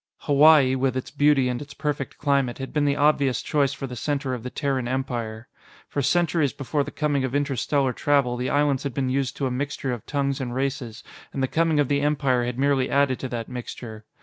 [0.21, 3.95] Hawaii, with its beauty and its perfect climate, had been the obvious choice for the
[3.95, 5.47] center of the Terran Empire.
[5.87, 9.51] For centuries before the coming of interstellar travel, the islands had been used to a
[9.51, 11.03] mixture of tongues and races,
[11.33, 14.03] and the coming of the Empire had merely added to that mixture.